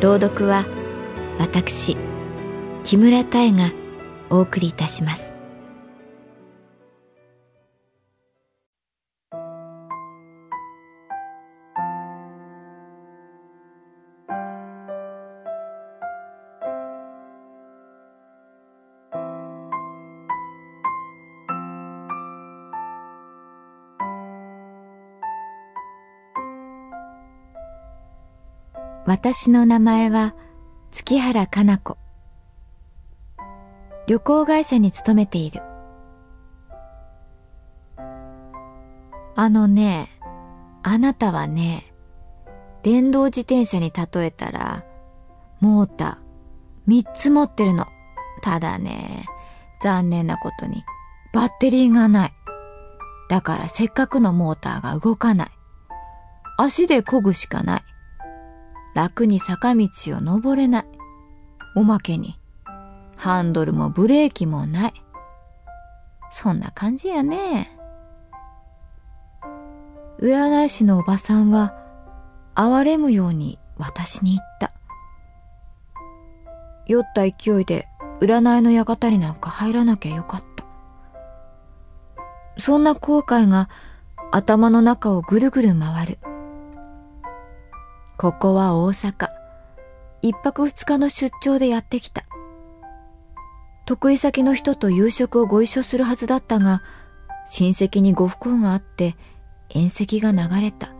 [0.00, 0.64] 朗読は
[1.38, 1.96] 私
[2.84, 3.70] 木村多江が
[4.30, 5.39] お送りいたします。
[29.12, 30.36] 私の名前は
[30.92, 31.98] 月原かな子。
[34.06, 35.62] 旅行会社に勤めている。
[39.34, 40.06] あのね、
[40.84, 41.92] あなたはね、
[42.84, 44.84] 電動自転車に例えたら、
[45.58, 46.18] モーター
[46.86, 47.86] 三つ持ってるの。
[48.42, 49.24] ただね、
[49.82, 50.84] 残念なことに
[51.32, 52.32] バッテリーがない。
[53.28, 55.50] だからせっかくのモーターが動かない。
[56.56, 57.82] 足で漕ぐしかない。
[59.00, 60.84] 楽に坂道を登れない。
[61.74, 62.38] おまけに、
[63.16, 64.92] ハンドルもブレーキもない。
[66.28, 67.78] そんな感じやね。
[70.18, 71.74] 占い師のおばさんは、
[72.54, 74.70] 哀れむように私に言った。
[76.86, 77.88] 酔った勢いで
[78.20, 80.66] 占いの館になんか入らなきゃよかった。
[82.58, 83.70] そんな後悔が
[84.30, 86.18] 頭の中をぐるぐる回る。
[88.20, 89.30] ここは大阪。
[90.20, 92.26] 一泊二日の出張でやってきた。
[93.86, 96.82] 得意先の人と夕食をご一緒するはずだったが、
[97.46, 99.16] 親戚にご不幸があって
[99.70, 100.92] 宴席が流れた。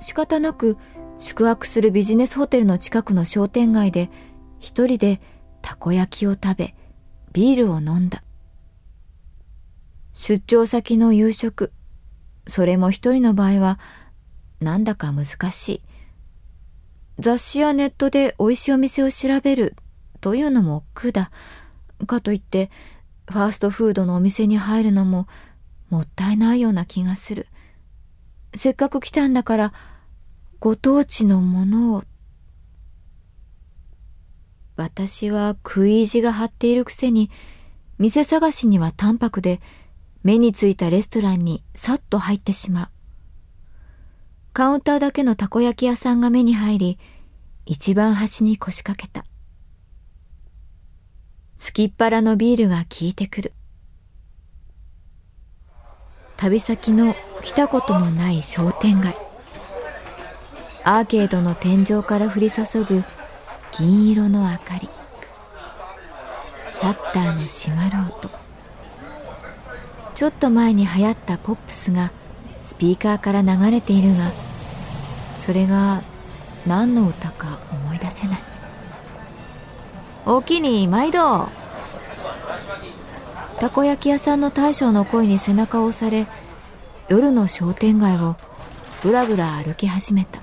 [0.00, 0.76] 仕方なく
[1.18, 4.10] 宿泊するビジネスホテルの近くの商店街で
[4.58, 5.20] 一人で
[5.62, 6.74] たこ焼きを食べ、
[7.32, 8.24] ビールを飲んだ。
[10.14, 11.72] 出張先の夕食、
[12.48, 13.78] それも一人の場合は
[14.60, 15.82] なんだか難しい。
[17.18, 19.74] 雑誌やネットで美味しいお店を調べる
[20.20, 21.30] というのも苦だ。
[22.06, 22.70] かといって、
[23.30, 25.28] ファーストフードのお店に入るのも
[25.90, 27.46] もったいないような気がする。
[28.54, 29.72] せっかく来たんだから、
[30.58, 32.04] ご当地のものを。
[34.76, 37.30] 私は食い意地が張っているくせに、
[37.98, 39.60] 店探しには淡白で、
[40.22, 42.99] 目についたレストランにさっと入ってしまう。
[44.52, 46.98] カウンターだけのたこ焼き屋さんが目に入り、
[47.66, 49.24] 一番端に腰掛けた。
[51.56, 53.52] すきっ腹のビールが効いてくる。
[56.36, 59.14] 旅先の来たことのない商店街。
[60.82, 63.04] アーケードの天井から降り注ぐ
[63.78, 64.88] 銀色の明かり。
[66.70, 68.30] シャッターの閉まる音。
[70.14, 72.10] ちょっと前に流行ったポップスが
[72.70, 74.30] スピーカーから流れているが
[75.38, 76.04] それが
[76.64, 78.38] 何の歌か思い出せない。
[80.24, 81.48] おきに毎度。
[83.58, 86.28] たこ焼き屋さんの大将の声に背中を押され
[87.08, 88.36] 夜の商店街を
[89.02, 90.38] ぶらぶら歩き始めた。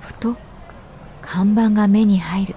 [0.00, 0.36] ふと
[1.22, 2.54] 看板が目に入る。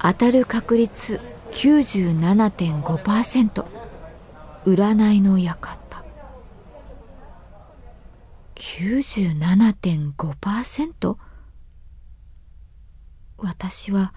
[0.00, 1.20] 当たる確率
[1.52, 3.64] 97.5%
[4.64, 5.79] 占いの館。
[8.60, 11.16] 97.5%?
[13.38, 14.12] 私は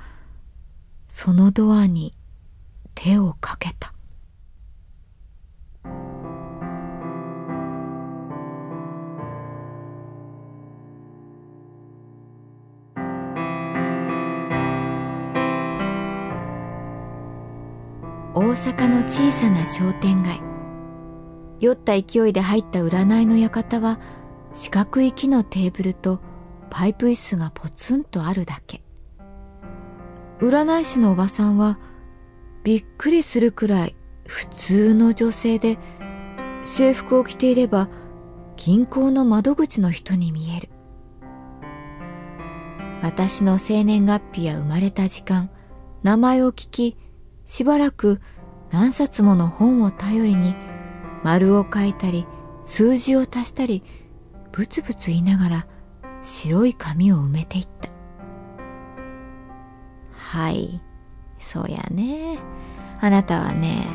[1.07, 2.13] そのドアに
[2.93, 3.93] 手をかけた
[18.35, 20.41] 大阪の小さな商店街
[21.61, 24.01] 酔った勢いで入った占いの館は
[24.53, 26.19] 四角い木のテーブルと
[26.69, 28.83] パイプ椅子がポツンとあるだけ。
[30.39, 31.79] 占い師のおばさんは
[32.63, 33.95] びっくりするくらい
[34.27, 35.77] 普通の女性で
[36.63, 37.89] 制服を着ていれば
[38.55, 40.69] 銀行の窓口の人に見える。
[43.01, 45.49] 私の生年月日や生まれた時間
[46.03, 46.97] 名前を聞き
[47.43, 48.21] しばらく
[48.71, 50.55] 何冊もの本を頼りに
[51.21, 52.25] 丸を書いたり
[52.61, 53.83] 数字を足したり
[54.53, 55.67] ブツブツ言いながら
[56.21, 57.89] 白い紙を埋めていった。
[60.13, 60.79] はい。
[61.39, 62.37] そうやね。
[63.01, 63.85] あなたはね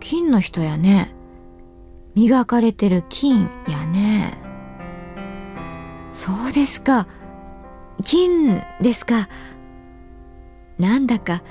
[0.00, 1.12] 金の人やね。
[2.14, 4.38] 磨かれてる金やね。
[6.12, 7.08] そうですか。
[8.00, 9.28] 金ですか。
[10.78, 11.42] なんだか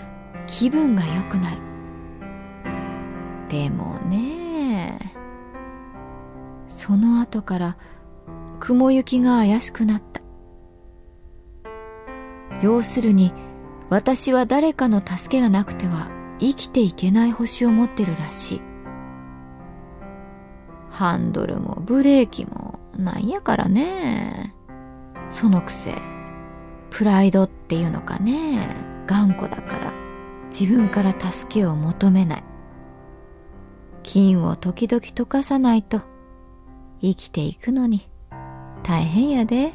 [0.47, 1.61] 気分が良くなる。
[3.49, 4.30] でもね
[6.81, 7.77] その後から
[8.59, 10.19] 雲行きが怪しくなった。
[12.59, 13.31] 要するに
[13.91, 18.61] 私は誰かの助けがなくては生きていけない星を持ってるらしい。
[20.89, 24.55] ハンドルもブレーキもなんやからね。
[25.29, 25.93] そのくせ
[26.89, 28.67] プライドっていうのかね。
[29.05, 29.93] 頑固だから
[30.49, 32.43] 自分から助けを求めない。
[34.01, 36.09] 金を時々溶かさないと。
[37.01, 38.07] 生きていくのに。
[38.83, 39.73] 大変やで。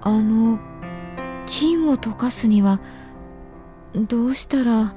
[0.00, 0.58] あの
[1.46, 2.80] 金を溶かすには
[3.94, 4.94] どうしたら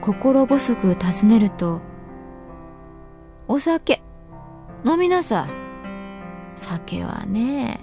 [0.00, 1.80] 心細く尋ねると
[3.46, 4.02] 「お酒
[4.84, 5.48] 飲みなさい。
[6.56, 7.80] 酒はね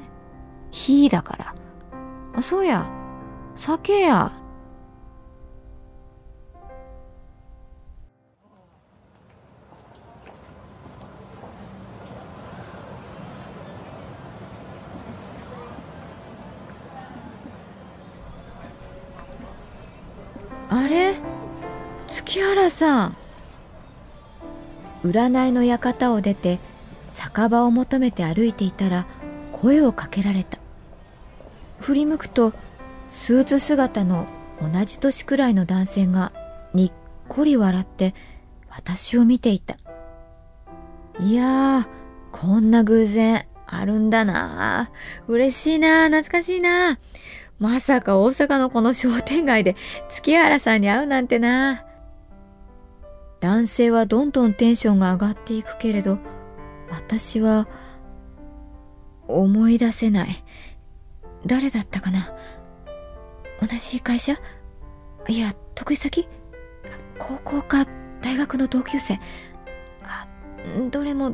[0.71, 1.55] 火だから。
[2.35, 2.89] あそうや。
[3.55, 4.31] 酒や。
[20.73, 21.15] あれ？
[22.07, 23.17] 月原さん。
[25.03, 26.59] 占いの館を出て
[27.09, 29.05] 酒場を求めて歩いていたら
[29.51, 30.59] 声をかけられた。
[31.81, 32.53] 振り向くと
[33.09, 34.27] スーツ姿の
[34.61, 36.31] 同じ年くらいの男性が
[36.73, 36.91] にっ
[37.27, 38.15] こり笑って
[38.69, 39.75] 私を見ていた。
[41.19, 41.87] いやー
[42.31, 43.45] こんな偶然。
[43.73, 44.91] あるんだな。
[45.27, 46.09] 嬉しいな。
[46.09, 46.99] 懐かしいな。
[47.57, 49.75] まさか大阪のこの商店街で
[50.09, 51.85] 月原さんに会うなんてな。
[53.39, 56.19] 男性はどんどんテンションが上がっていくけれど、
[56.89, 57.67] 私は
[59.27, 60.43] 思い出せない。
[61.45, 62.33] 誰だったかな。
[63.61, 64.33] 同じ会社？
[65.27, 66.27] いや、得意先？
[67.17, 67.85] 高校か
[68.21, 69.19] 大学の同級生。
[70.03, 70.27] あ、
[70.91, 71.31] どれも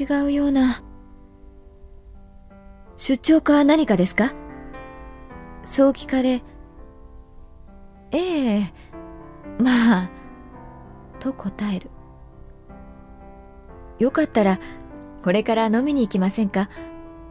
[0.00, 0.82] 違うような。
[3.00, 4.34] 出張か何かですか？
[5.64, 6.42] そう聞かれ、
[8.10, 8.72] ええ、
[9.58, 10.10] まあ、
[11.18, 11.88] と答える。
[13.98, 14.60] よかったら、
[15.22, 16.68] これから飲みに行きませんか？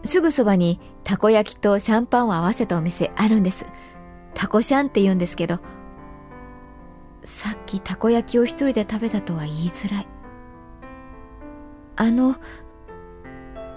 [0.06, 3.68] すぐそばにたこ焼きとシャンパンを合わせたお店あるんです。
[4.34, 5.60] たこシャンって言うんですけど、
[7.24, 10.08] さっきたこ焼きを一人で食べたとは言いづらい。
[11.96, 12.36] あの、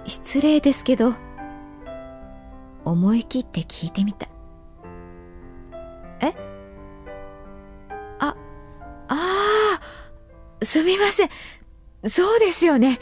[0.06, 1.12] 失礼ですけど、
[2.84, 4.28] 思い切って聞いてみた。
[6.20, 6.34] え？
[8.18, 8.36] あ、あ
[9.08, 11.28] あ、すみません。
[12.06, 12.98] そうですよね。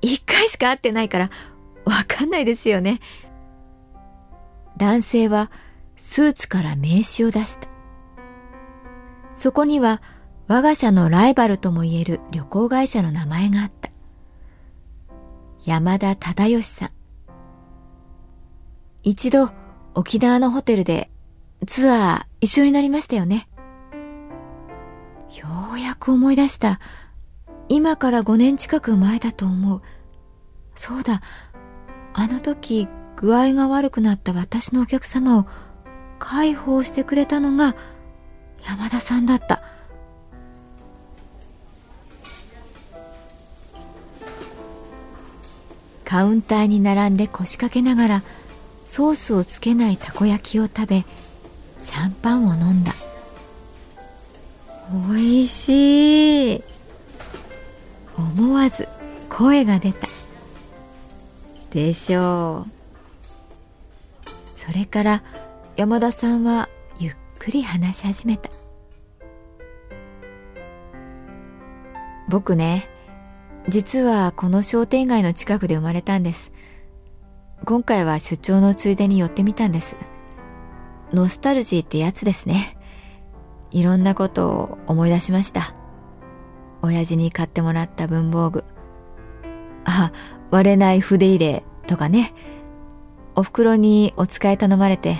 [0.00, 1.30] 一回しか会ってないから、
[1.84, 3.00] わかんないですよね。
[4.76, 5.50] 男性は
[5.96, 7.68] スーツから名刺を出した。
[9.34, 10.02] そこには
[10.48, 13.90] 我が社のライバルともいえる旅行会社の名前があった。
[15.64, 16.90] 山田忠義さん。
[19.02, 19.50] 一度
[19.94, 21.10] 沖縄のホテルで
[21.66, 23.48] ツアー一緒になりましたよね。
[25.36, 26.78] ようやく思い出した。
[27.68, 29.82] 今から5年近く前だと思う。
[30.74, 31.20] そうだ、
[32.12, 35.46] あの時具合が悪くなった私のお客様を
[36.18, 37.74] 介抱してくれたのが
[38.66, 39.62] 山田さんだった。
[46.04, 48.22] カウンターに並んで腰掛けながら
[48.92, 51.06] ソースをつけないたこ焼きを食べ
[51.78, 52.92] シャンパンを飲んだ。
[55.08, 56.62] おいしい。
[58.18, 58.86] 思わず
[59.30, 60.08] 声が出た。
[61.70, 64.30] でしょう。
[64.56, 65.22] それから
[65.74, 66.68] 山田さんは
[66.98, 68.50] ゆっくり話し始めた。
[72.28, 72.90] 僕ね、
[73.70, 76.52] 実はこの商店街の近くで生まれたんです。
[77.64, 79.96] 今回は出張のついでに寄ってみたんです。
[81.12, 82.76] ノスタルジーってやつですね。
[83.70, 85.74] いろんなことを思い出しました。
[86.82, 88.64] 親父に買ってもらった文房具。
[89.84, 90.10] あ、
[90.50, 92.34] 割れない筆入れとかね。
[93.36, 95.16] お袋にお使い頼まれて、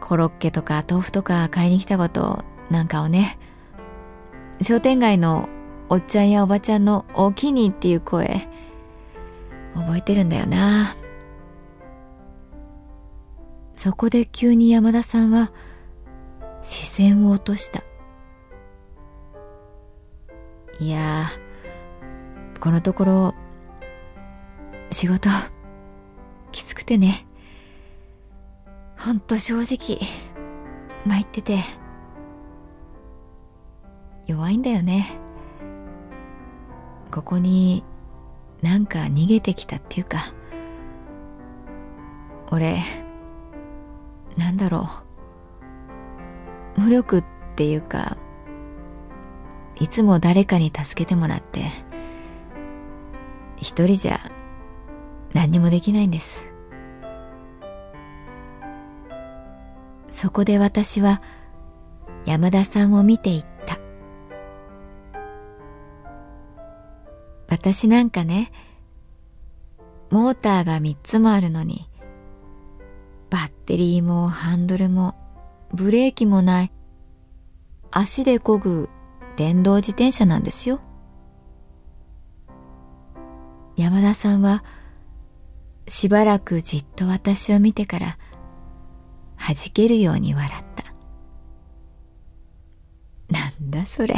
[0.00, 3.38] コロッケとか豆腐とか買いに来たことなんかをね。
[4.62, 5.48] 商店街の
[5.88, 8.48] おっちゃんやおばちゃんのおきにっていう声、
[9.74, 10.94] 覚えてるんだよな。
[13.80, 15.50] そこで急に山田さんは
[16.60, 17.82] 視線を落とした。
[20.78, 21.28] いや
[22.60, 23.34] このところ
[24.90, 25.30] 仕事
[26.52, 27.26] きつくてね
[28.98, 29.98] ほんと正直
[31.06, 31.60] 参ってて
[34.26, 35.18] 弱いんだよね
[37.10, 37.82] ここに
[38.60, 40.18] なんか逃げてきたっていうか
[42.50, 42.82] 俺
[44.36, 44.88] なんだろ
[46.76, 46.80] う。
[46.80, 47.24] 無力っ
[47.56, 48.16] ていうか
[49.78, 51.66] いつも誰かに助けてもらって
[53.56, 54.20] 一人じゃ
[55.34, 56.48] 何にもできないんです。
[60.10, 61.20] そこで私は
[62.24, 63.78] 山田さんを見ていった。
[67.48, 68.52] 私なんかね
[70.10, 71.89] モーターが3つもあるのに
[73.30, 75.14] バッテリーもハンドルも
[75.72, 76.72] ブレーキもない
[77.92, 78.90] 足で漕ぐ
[79.36, 80.80] 電動自転車なんですよ。
[83.76, 84.64] 山田さんは
[85.88, 88.18] しばらくじっと私を見てから
[89.38, 90.84] 弾けるように笑った。
[93.32, 94.16] なんだそれ。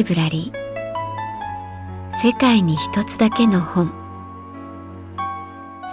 [0.00, 2.18] イブラリー。
[2.22, 3.92] 世界に一つだけの本。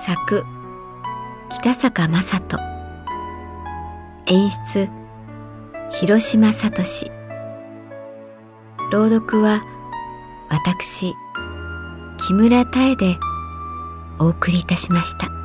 [0.06, 0.46] 作
[1.50, 2.58] 北坂雅人。
[4.28, 4.90] 演出
[5.92, 7.12] 広島聡。
[8.94, 9.62] 朗読は
[10.50, 11.14] 私
[12.18, 13.18] 木村多江で
[14.20, 15.37] お送りいたしました。